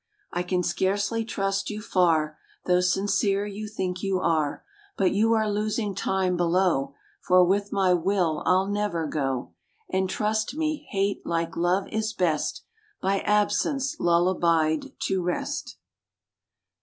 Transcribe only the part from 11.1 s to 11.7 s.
like